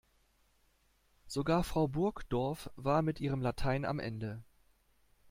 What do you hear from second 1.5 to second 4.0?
Frau Burgdorf war mit ihrem Latein am